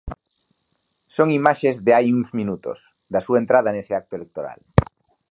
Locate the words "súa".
3.25-3.41